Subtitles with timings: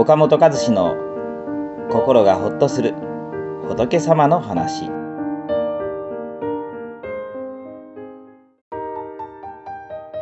[0.00, 0.96] 岡本和志の
[1.90, 2.94] 心がほっとする
[3.68, 4.86] 仏様の話。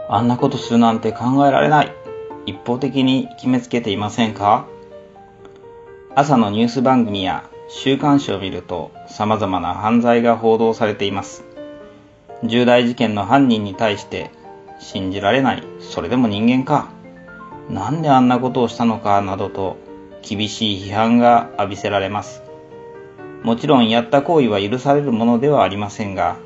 [0.09, 1.93] あんなことするなんて考えられない。
[2.45, 4.67] 一方的に決めつけていませんか？
[6.17, 11.45] 朝のニュース番組や週刊誌を見ると様々な犯罪が報道されています。
[12.43, 14.33] 重大事件の犯人に対して
[14.81, 15.63] 信じられない。
[15.79, 16.98] それでも人間か。
[17.69, 19.77] なんであんなことをしたのかなどと
[20.23, 22.43] 厳しい批判が浴びせられます。
[23.43, 26.37] もちろんやった行為は許されるものではありませんが、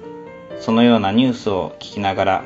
[0.60, 2.45] そのようなニュースを聞きながら、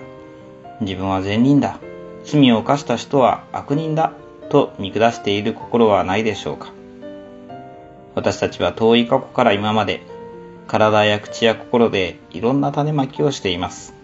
[0.80, 1.78] 自分は善人だ、
[2.24, 4.12] 罪を犯した人は悪人だ、
[4.48, 6.72] と見下している心はないでしょうか。
[8.14, 10.02] 私たちは遠い過去から今まで、
[10.66, 13.94] 体や口や心でいろんな種まきをしています。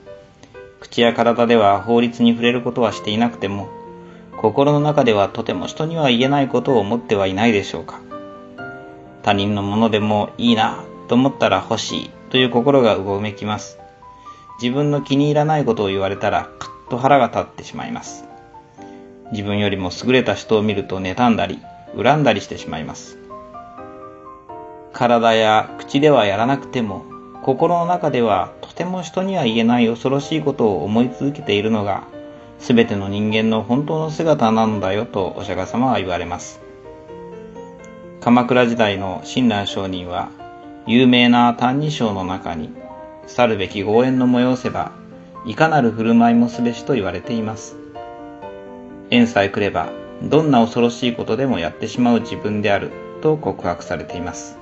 [0.80, 3.68] 口や体では法律に触れることはしていなくても、
[4.42, 8.00] 心の中ではとても人には言えないことを思ってはいないでしょうか。
[9.22, 13.78] 他人のものでもいいなと思ったら欲しいという心がうごめきます。
[14.60, 18.24] 自分の気に入らないことを言われたらカッと腹が立ってしまいます。
[19.30, 21.60] 自分よりも優れた人を見ると妬んだり、
[21.96, 23.18] 恨んだりしてしまいます。
[24.92, 27.04] 体や口ではやらなくても、
[27.44, 32.02] 心の中ではとても人には言えない恐ろしいことを思い続けているのが
[32.62, 36.60] すべての人間の本当の姿なのだよとお釈迦様は言われます。
[38.20, 40.30] 鎌倉時代の親鸞上人は、
[40.86, 42.72] 有名な歎異抄の中に、
[43.26, 44.92] 去るべき豪縁の催せば、
[45.44, 47.74] いかなる振る舞いもすべしと言われています。
[49.10, 49.88] 縁さえ来れば、
[50.22, 54.56] どんな恐ろしいことでもやってしまう自分であると告白されています。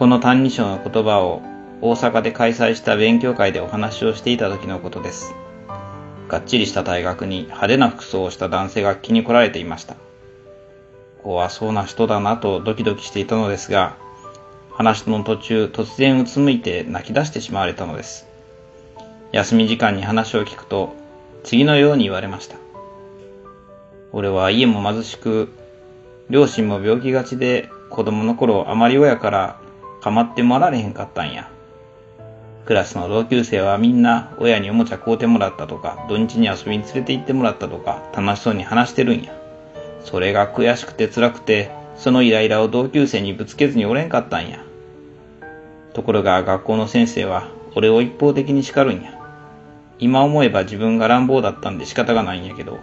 [0.00, 1.42] この歎異抄の言葉を
[1.80, 5.32] 大阪で開催した勉強会でお話をしていた時のことです。
[6.28, 9.96] がっちりした大学に派手な服装をした男性が気に来られていました。
[11.22, 13.96] 怖そうな人だなとドキドキしていたのですが、
[14.72, 18.26] 話の途中突然うつむいて泣き出してしまわれたのです。
[19.32, 20.94] 休み時間に話を聞くと、
[21.44, 22.56] 次のように言われました。
[24.12, 25.48] 俺は家も貧しく、
[26.30, 29.60] 両親も病気がちで子供の頃あまり親から
[30.00, 31.50] 構ってもらわれへんかったんや。
[32.66, 39.32] クラスの同級生はみんな親におもちゃ買うてもらったとか、土日に遊びに連れて行ってもらったとか、楽しそうに話してるんや。
[40.04, 44.64] それが悔しくて辛くて、そのイライラを同級生にぶつけずにおれんかったんや。
[45.94, 49.12] ところが学校の先生は俺を一方的に叱るんや。
[50.00, 52.80] 今思えば自分が乱暴だったんで仕方がないんやけど、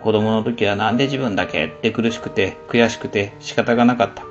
[0.00, 4.27] 子供の時はなんで自分だけって苦しくて悔しくて仕方がなかった。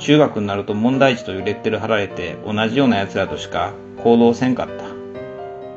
[0.00, 4.84] 中学になると問題児というレッテル貼られて同じような奴らとしか行動せんかった。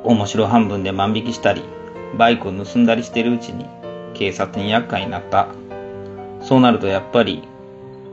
[0.03, 1.63] 面白半分で万引きしたり、
[2.17, 3.65] バイクを盗んだりしてるうちに
[4.13, 5.49] 警察に厄介になった。
[6.41, 7.43] そうなるとやっぱり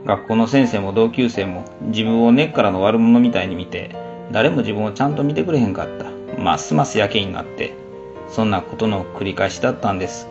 [0.05, 3.95] 学校の先生も同級生も自分を根っからの悪者みたいに見て
[4.31, 6.11] 誰も自分をちゃんと見てくれへんかった。
[6.41, 7.73] ますますやけになって
[8.29, 10.27] そんなことの繰り返しだったんです。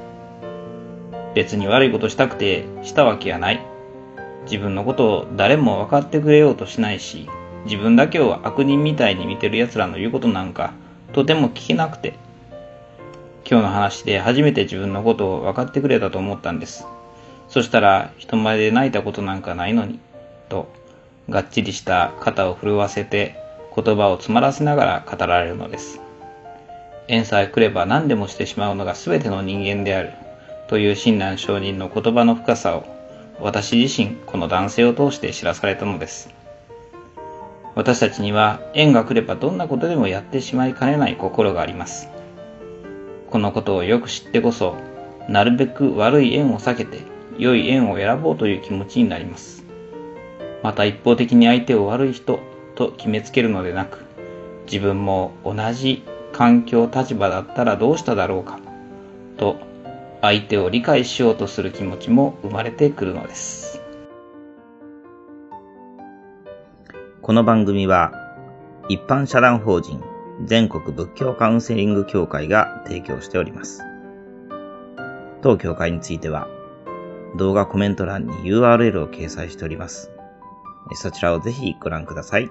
[1.34, 3.69] 別に悪いことしたくてしたわけやない。
[4.45, 7.28] 自分のことを誰も分かってくれようとしないし、
[7.65, 10.73] 自分だけを悪人みたいに見てる奴らの言うことなんか、
[11.12, 12.15] とても聞けなくて、
[13.51, 16.87] 今日の話で初めて自分のことを分かってくれたと思ったんです。
[17.49, 19.99] そしたら、人前で泣いたことなんかないのに、
[20.49, 20.69] と、
[21.28, 23.34] がっちりした肩を震わせて、
[23.75, 26.01] 言葉を詰まらせながら語られるのです。
[27.09, 30.12] 縁さえ来れば何でもしてしまうのが全ての人間である、
[30.69, 33.00] という親鸞上人の言葉の深さを
[33.43, 36.28] 私自身この男性を通して知らされたのです。
[37.75, 42.09] 私たちには縁が来ればどんなことでもやってしまいかねない心があります。
[43.31, 44.75] このことをよく知ってこそ、
[45.28, 46.99] なるべく悪い縁を避けて
[47.39, 49.65] 良い縁を選ぼうという気持ちになります。
[50.62, 52.41] また一方的に相手を悪い人
[52.75, 54.05] と決めつけるのでなく、
[54.67, 56.03] 自分も同じ
[56.33, 58.59] 環境立場だったらどうしただろうか
[59.36, 59.57] と
[60.22, 63.83] 相手を理解しようとする気持ちも生まれてくるのです。
[67.22, 68.13] この番組は
[68.89, 70.03] 一般社団法人
[70.45, 73.83] 全国仏教カウンセリング協会が提供しております。
[75.43, 76.49] 当協会については
[77.37, 80.11] 動画コメント欄に URL を掲載しております。
[80.95, 82.51] そちらをぜひご覧ください。